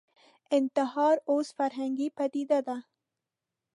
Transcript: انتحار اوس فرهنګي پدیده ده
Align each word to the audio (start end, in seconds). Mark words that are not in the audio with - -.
انتحار 0.57 1.15
اوس 1.29 1.47
فرهنګي 1.57 2.07
پدیده 2.17 2.59
ده 2.67 2.77